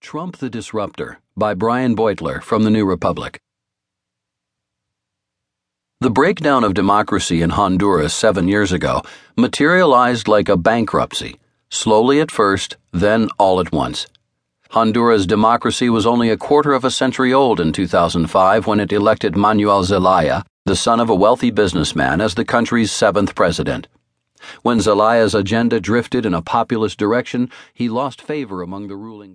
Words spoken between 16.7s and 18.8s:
of a century old in 2005 when